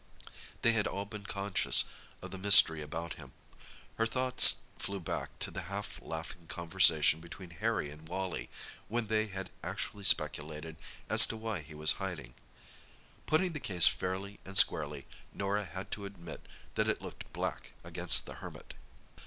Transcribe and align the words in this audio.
They 0.63 0.71
had 0.71 0.87
all 0.87 1.05
been 1.05 1.25
conscious 1.27 1.85
of 2.23 2.31
the 2.31 2.39
mystery 2.39 2.81
about 2.81 3.13
him. 3.21 3.33
Her 3.99 4.07
thoughts 4.07 4.55
flew 4.79 4.99
back 4.99 5.37
to 5.37 5.51
the 5.51 5.61
half 5.69 6.01
laughing 6.01 6.47
conversation 6.47 7.19
between 7.19 7.51
Harry 7.51 7.91
and 7.91 8.09
Wally, 8.09 8.49
when 8.87 9.09
they 9.09 9.27
had 9.27 9.51
actually 9.63 10.03
speculated 10.05 10.75
as 11.07 11.27
to 11.27 11.37
why 11.37 11.59
he 11.61 11.75
was 11.75 11.91
hiding. 12.01 12.33
Putting 13.27 13.51
the 13.53 13.59
case 13.59 13.85
fairly 13.85 14.39
and 14.43 14.57
squarely, 14.57 15.05
Norah 15.35 15.65
had 15.65 15.91
to 15.91 16.05
admit 16.05 16.41
that 16.73 16.89
it 16.89 17.03
looked 17.03 17.31
black 17.31 17.73
against 17.85 18.25
the 18.25 18.33
Hermit. 18.41 18.73